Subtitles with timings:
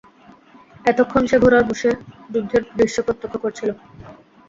[0.85, 1.89] এতক্ষণ সে ঘোড়ায় বসে
[2.33, 3.69] যুদ্ধের দৃশ্য প্রত্যক্ষ করছিল।